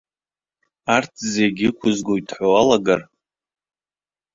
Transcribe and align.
Арҭ 0.95 1.13
зегьы 1.33 1.65
ықәызгоит 1.71 2.27
ҳәа 2.35 2.47
уалагар. 2.53 3.01